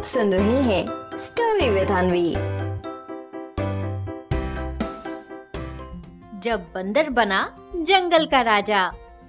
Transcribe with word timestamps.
आप 0.00 0.06
सुन 0.06 0.32
रहे 0.34 0.60
हैं 0.62 1.18
स्टोरी 1.18 1.68
विद 1.70 1.88
अनवी 1.88 2.30
जब 6.40 6.60
बंदर 6.74 7.10
बना 7.10 7.40
जंगल 7.74 8.24
का 8.26 8.40
राजा, 8.40 8.80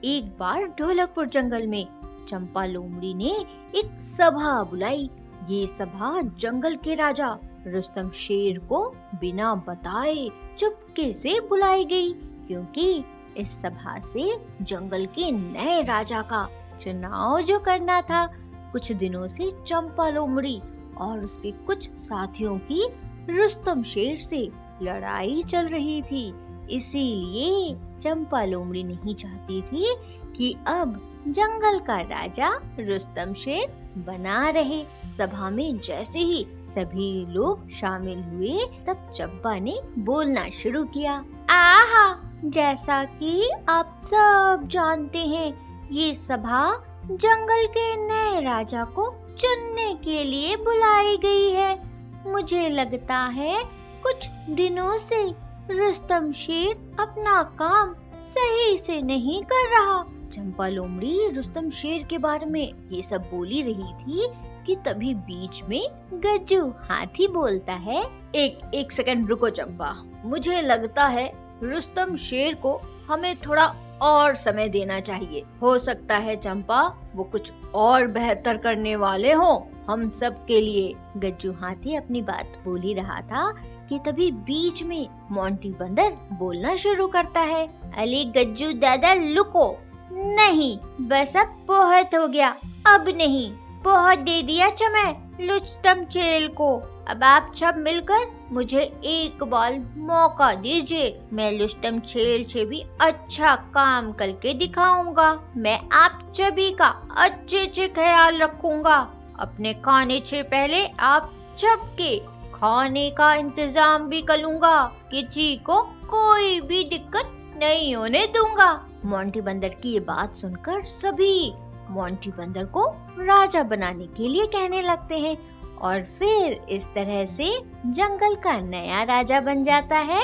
एक 0.03 0.29
बार 0.39 0.63
ढोलकपुर 0.79 1.27
जंगल 1.27 1.67
में 1.67 1.85
चंपा 2.29 2.65
लोमड़ी 2.65 3.13
ने 3.13 3.31
एक 3.79 4.01
सभा 4.01 4.63
बुलाई। 4.63 5.09
ये 5.49 5.65
सभा 5.67 6.21
जंगल 6.39 6.75
के 6.75 6.95
राजा 6.95 7.37
रुस्तम 7.67 8.09
शेर 8.15 8.59
को 8.59 8.83
बिना 9.21 9.53
बताए 9.67 10.29
चुपके 10.57 11.11
से 11.13 11.39
बुलाई 11.49 11.85
गई, 11.85 12.11
क्योंकि 12.47 13.03
इस 13.37 13.61
सभा 13.61 13.99
से 14.03 14.33
जंगल 14.61 15.05
के 15.05 15.31
नए 15.31 15.81
राजा 15.83 16.21
का 16.21 16.47
चुनाव 16.79 17.41
जो 17.41 17.59
करना 17.59 18.01
था 18.01 18.25
कुछ 18.71 18.91
दिनों 18.91 19.27
से 19.27 19.51
चंपा 19.67 20.09
लोमड़ी 20.09 20.61
और 20.97 21.19
उसके 21.19 21.51
कुछ 21.51 21.89
साथियों 21.89 22.57
की 22.57 22.87
रुस्तम 23.29 23.83
शेर 23.83 24.17
से 24.17 24.49
लड़ाई 24.81 25.43
चल 25.43 25.67
रही 25.67 26.01
थी। 26.01 26.33
इसीलिए 26.71 27.77
चंपा 28.01 28.43
लोमड़ी 28.45 28.83
नहीं 28.83 29.15
चाहती 29.15 29.61
थी 29.61 29.95
कि 30.35 30.55
अब 30.67 31.01
जंगल 31.27 31.79
का 31.79 32.01
राजा 32.01 32.49
रुस्तम 32.79 33.33
शेर 33.33 33.93
बना 33.97 34.49
रहे। 34.49 34.83
सभा 35.17 35.49
में 35.49 35.79
जैसे 35.79 36.19
ही 36.19 36.45
सभी 36.69 37.25
लोग 37.25 37.69
शामिल 37.69 38.23
हुए, 38.23 38.65
तब 38.87 39.11
चंपा 39.15 39.55
ने 39.55 39.79
बोलना 39.99 40.49
शुरू 40.49 40.83
किया। 40.83 41.25
आहा, 41.49 42.17
जैसा 42.45 43.03
कि 43.03 43.51
आप 43.69 43.99
सब 44.03 44.67
जानते 44.67 45.19
हैं, 45.19 45.53
ये 45.91 46.13
सभा 46.13 46.71
जंगल 47.11 47.65
के 47.67 47.95
नए 47.97 48.39
राजा 48.41 48.83
को 48.85 49.05
चुनने 49.39 49.93
के 49.95 50.23
लिए 50.23 50.55
बुलाई 50.55 51.17
गई 51.17 51.49
है। 51.51 51.79
मुझे 52.27 52.69
लगता 52.69 53.17
है 53.17 53.63
कुछ 54.03 54.27
दिनों 54.49 54.97
से 54.97 55.23
रुस्तम 55.71 56.31
शेर 56.31 56.95
अपना 56.99 57.41
काम 57.59 57.93
सही 58.21 58.77
से 58.77 59.01
नहीं 59.01 59.41
कर 59.43 59.69
रहा। 59.69 60.01
चंपा 60.33 60.67
लोमड़ी 60.67 61.29
रुस्तम 61.29 61.69
शेर 61.69 62.03
के 62.03 62.17
बारे 62.17 62.45
में 62.45 62.73
ये 62.91 63.01
सब 63.01 63.29
बोली 63.31 63.61
रही 63.61 63.93
थी 63.95 64.27
कि 64.65 64.75
तभी 64.75 65.13
बीच 65.13 65.61
में 65.69 65.81
गज्जू 66.13 66.65
हाथी 66.89 67.27
बोलता 67.27 67.73
है, 67.73 68.03
एक 68.35 68.71
एक 68.73 68.91
सेकंड 68.91 69.29
रुको 69.29 69.49
चंपा। 69.49 69.93
मुझे 70.25 70.61
लगता 70.61 71.07
है 71.07 71.31
रुस्तम 71.63 72.15
शेर 72.15 72.55
को 72.55 72.81
हमें 73.07 73.35
थोड़ा 73.37 73.73
और 74.01 74.35
समय 74.35 74.67
देना 74.67 74.99
चाहिए। 74.99 75.43
हो 75.61 75.77
सकता 75.77 76.15
है 76.17 76.35
चंपा, 76.35 76.97
वो 77.15 77.23
कुछ 77.23 77.53
और 77.75 78.07
बेहतर 78.07 78.57
करने 78.57 78.95
वाले 78.95 79.33
हो। 79.33 79.67
हम 79.89 80.09
सब 80.09 80.45
के 80.45 80.61
लिए, 80.61 80.95
गज्जू 81.17 81.51
हाथी 81.51 81.95
अपनी 81.95 82.21
बात 82.21 82.61
बोल 82.65 82.81
ही 82.81 82.93
रहा 82.93 83.21
था 83.21 83.51
कि 83.89 83.99
तभी 83.99 84.31
बीच 84.31 84.83
में 84.83 85.07
मोंटी 85.31 85.69
बंदर 85.69 86.11
बोलना 86.33 86.75
शुरू 86.75 87.07
करता 87.07 87.39
है। 87.39 87.69
अली 87.97 88.25
गज्जू 88.25 88.71
दादा, 88.71 89.13
लुको। 89.13 89.77
नहीं 90.11 90.77
बस 91.07 91.37
अब 91.37 91.63
बहुत 91.67 92.15
हो 92.15 92.27
गया। 92.27 92.55
अब 92.87 93.13
नहीं, 93.17 93.53
बहुत 93.83 94.19
दे 94.19 94.41
दिया 94.41 94.69
चमै 94.69 95.15
लुचटम 95.41 96.03
चेल 96.03 96.47
को। 96.47 96.90
अब 97.09 97.23
आप 97.23 97.51
सब 97.55 97.75
मिलकर 97.77 98.25
मुझे 98.51 98.81
एक 99.05 99.43
बार 99.43 99.77
मौका 99.99 100.53
दीजिए। 100.55 101.19
मैं 101.33 101.51
लुस्टम 101.51 101.99
छेल 101.99 102.43
से 102.45 102.65
भी 102.65 102.83
अच्छा 103.01 103.55
काम 103.73 104.11
करके 104.11 104.53
दिखाऊँगा। 104.53 105.31
मैं 105.57 105.79
आप 105.93 106.21
सभी 106.35 106.69
का 106.71 106.87
अच्छे 107.17 107.65
से 107.75 107.87
ख्याल 107.89 108.37
रखूँगा। 108.37 108.97
अपने 109.39 109.73
खाने 109.75 110.21
से 110.25 110.41
पहले 110.43 110.85
आप 110.85 111.31
सबके 111.57 112.17
खाने 112.53 113.09
का 113.09 113.33
इंतज़ाम 113.35 114.07
भी 114.09 114.21
करूँगा 114.21 114.81
किसी 115.11 115.55
को 115.65 115.81
कोई 116.09 116.59
भी 116.61 116.83
दिक्कत 116.83 117.31
नहीं 117.61 117.95
होने 117.95 118.25
दूँगा। 118.27 118.71
मोंटी 119.05 119.41
बंदर 119.41 119.69
की 119.73 119.93
ये 119.93 119.99
बात 119.99 120.35
सुनकर 120.35 120.83
सभी 120.85 121.53
मोंटी 121.89 122.31
बंदर 122.31 122.65
को 122.65 122.87
राजा 123.19 123.63
बनाने 123.63 124.05
के 124.07 124.27
लिए 124.27 124.45
कहने 124.47 124.81
लगते 124.81 125.17
हैं। 125.19 125.35
और 125.81 126.01
फिर 126.19 126.53
इस 126.69 126.87
तरह 126.87 127.25
से 127.25 127.51
जंगल 127.87 128.35
का 128.35 128.59
नया 128.61 129.03
राजा 129.03 129.39
बन 129.41 129.63
जाता 129.63 129.97
है 130.09 130.23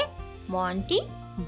मोंटी 0.50 1.00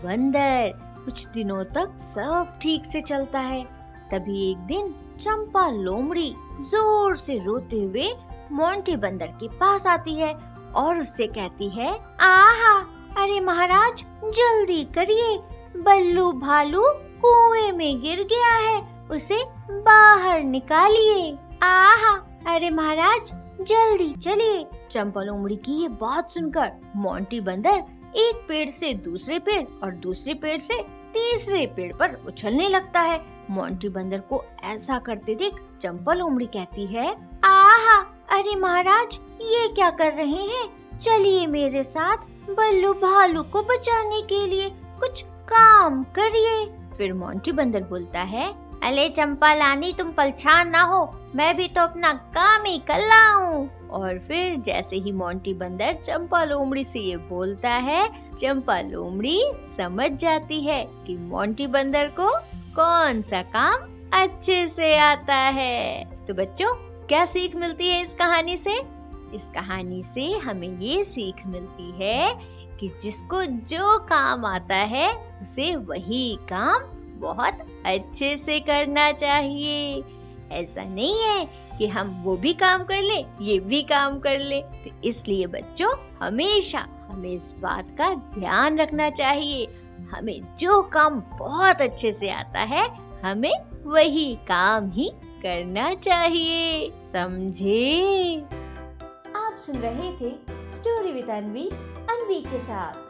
बंदर 0.03 0.71
कुछ 1.05 1.25
दिनों 1.27 1.63
तक 1.75 1.97
सब 1.99 2.57
ठीक 2.61 2.85
से 2.85 3.01
चलता 3.01 3.39
है। 3.39 3.63
तभी 4.11 4.49
एक 4.51 4.57
दिन 4.67 4.93
चंपा 5.19 5.69
लोमड़ी 5.69 6.33
ज़ोर 6.61 7.15
से 7.15 7.37
रोते 7.37 7.83
हुए 7.83 8.09
मोंटी 8.51 8.95
बंदर 8.97 9.27
के 9.39 9.47
पास 9.57 9.87
आती 9.87 10.15
है 10.15 10.33
और 10.75 10.99
उससे 10.99 11.27
कहती 11.27 11.69
है, 11.69 11.91
आहा, 12.21 12.77
अरे 13.17 13.39
महाराज, 13.39 14.03
जल्दी 14.25 14.83
करिए। 14.95 15.37
बल्लू 15.83 16.31
भालू 16.31 16.83
कुएँ 17.23 17.71
में 17.71 18.01
गिर 18.01 18.23
गया 18.23 18.53
है, 18.59 18.79
उसे 19.11 19.43
बाहर 19.69 20.43
निकालिए। 20.43 21.31
आहा, 21.63 22.15
अरे 22.47 22.69
महाराज 22.69 23.31
जल्दी 23.61 24.13
चलिए 24.13 24.63
चंपा 24.91 25.21
लोमड़ी 25.21 25.55
की 25.55 25.81
ये 25.81 25.87
बात 25.87 26.31
सुनकर 26.31 26.71
मोंटी 26.95 27.39
बंदर 27.41 27.83
एक 28.15 28.45
पेड़ 28.47 28.69
से 28.69 28.93
दूसरे 28.93 29.39
पेड़ 29.39 29.65
और 29.83 29.91
दूसरे 29.95 30.33
पेड़ 30.33 30.59
से 30.59 30.81
तीसरे 31.13 31.65
पेड़ 31.67 31.91
पर 31.95 32.13
उछलने 32.27 32.69
लगता 32.69 32.99
है। 32.99 33.21
मोंटी 33.49 33.89
बंदर 33.89 34.19
को 34.19 34.43
ऐसा 34.63 34.99
करते 34.99 35.35
देख 35.35 35.55
चंपा 35.81 36.13
लोमड़ी 36.13 36.45
कहती 36.45 36.85
है, 36.85 37.07
आहा, 37.43 37.99
अरे 38.29 38.55
महाराज, 38.55 39.19
ये 39.41 39.67
क्या 39.67 39.89
कर 39.89 40.13
रहे 40.13 40.45
हैं? 40.45 40.97
चलिए 40.99 41.45
मेरे 41.47 41.83
साथ 41.83 42.17
बल्लू 42.49 42.93
भालू 42.93 43.43
को 43.43 43.61
बचाने 43.63 44.21
के 44.21 44.45
लिए 44.47 44.69
कुछ 44.99 45.23
काम 45.51 46.03
करिए। 46.15 46.65
फिर 46.97 47.13
मोंटी 47.13 47.51
बंदर 47.51 47.83
बोलता 47.83 48.21
है 48.21 48.68
अले 48.83 49.09
चंपा 49.09 49.53
लानी 49.53 49.93
तुम 49.93 50.11
पलछान 50.11 50.69
ना 50.69 50.81
हो। 50.81 51.19
मैं 51.35 51.57
भी 51.57 51.67
तो 51.67 51.81
अपना 51.81 52.13
काम 52.13 52.65
ही 52.65 52.77
कर 52.77 52.99
रहा 52.99 53.33
हूँ। 53.33 53.89
और 53.89 54.19
फिर 54.19 54.55
जैसे 54.55 54.95
ही 54.95 55.11
मोंटी 55.11 55.53
बंदर 55.53 55.93
चंपा 55.93 56.43
लोमड़ी 56.43 56.83
से 56.83 56.99
ये 56.99 57.17
बोलता 57.17 57.69
है 57.69 58.09
चंपा 58.35 58.79
लोमड़ी 58.79 59.43
समझ 59.77 60.11
जाती 60.11 60.61
है 60.61 60.87
कि 61.07 61.17
मोंटी 61.17 61.67
बंदर 61.67 62.07
को 62.07 62.37
कौन 62.75 63.21
सा 63.21 63.41
काम 63.41 63.89
अच्छे 64.13 64.67
से 64.67 64.97
आता 64.97 65.35
है। 65.35 66.05
तो 66.27 66.33
बच्चों, 66.33 66.75
क्या 67.07 67.25
सीख 67.25 67.55
मिलती 67.55 67.89
है 67.89 68.01
इस 68.01 68.13
कहानी 68.13 68.57
से? 68.57 68.79
इस 69.33 69.49
कहानी 69.55 70.03
से 70.03 70.31
हमें 70.37 70.79
ये 70.79 71.03
सीख 71.03 71.47
मिलती 71.47 71.91
है 72.03 72.33
कि 72.79 72.97
जिसको 73.01 73.43
जो 73.45 73.97
काम 73.99 74.45
आता 74.45 74.75
है, 74.75 75.13
उसे 75.41 75.75
वही 75.75 76.37
काम 76.49 76.81
बहुत 77.19 77.67
अच्छे 77.85 78.37
से 78.37 78.59
करना 78.59 79.11
चाहिए। 79.11 80.03
ऐसा 80.51 80.83
नहीं 80.83 81.23
है 81.23 81.49
कि 81.77 81.87
हम 81.87 82.21
वो 82.23 82.37
भी 82.37 82.53
काम 82.53 82.83
कर 82.83 83.01
ले, 83.01 83.25
ये 83.41 83.59
भी 83.59 83.81
काम 83.81 84.19
कर 84.19 84.39
ले। 84.39 84.61
तो 84.61 85.01
इसलिए 85.03 85.47
बच्चों, 85.47 85.93
हमेशा 86.21 86.87
हमें 87.09 87.29
इस 87.29 87.53
बात 87.59 87.85
का 87.97 88.13
ध्यान 88.13 88.79
रखना 88.79 89.09
चाहिए। 89.09 89.67
हमें 90.11 90.57
जो 90.57 90.81
काम 90.81 91.23
बहुत 91.39 91.81
अच्छे 91.81 92.13
से 92.13 92.29
आता 92.29 92.59
है, 92.59 92.87
हमें 93.23 93.53
वही 93.85 94.35
काम 94.35 94.91
ही 94.91 95.11
करना 95.43 95.93
चाहिए। 95.93 96.89
समझे? 96.89 98.41
आप 99.35 99.55
सुन 99.57 99.77
रहे 99.77 100.11
थे 100.11 100.31
स्टोरी 100.69 101.11
विद 101.11 101.29
अनवी 101.29 101.69
अनवी 102.09 102.41
के 102.41 102.59
साथ। 102.59 103.08